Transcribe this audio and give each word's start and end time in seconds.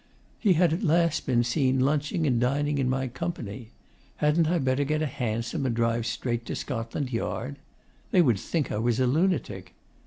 He 0.39 0.53
had 0.53 0.83
last 0.83 1.27
been 1.27 1.43
seen 1.43 1.79
lunching 1.79 2.25
and 2.25 2.41
dining 2.41 2.79
in 2.79 2.89
my 2.89 3.07
company. 3.07 3.69
Hadn't 4.15 4.47
I 4.49 4.57
better 4.57 4.83
get 4.83 5.03
a 5.03 5.05
hansom 5.05 5.63
and 5.63 5.75
drive 5.75 6.07
straight 6.07 6.43
to 6.47 6.55
Scotland 6.55 7.13
Yard?... 7.13 7.57
They 8.09 8.23
would 8.23 8.39
think 8.39 8.71
I 8.71 8.79
was 8.79 8.99
a 8.99 9.05
lunatic. 9.05 9.75